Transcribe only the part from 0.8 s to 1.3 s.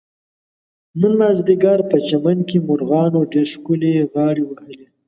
نن